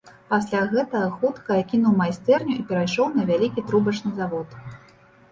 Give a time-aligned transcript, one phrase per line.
[0.29, 4.57] Пасля гэтага хутка я кінуў майстэрню і перайшоў на вялікі трубачны завод.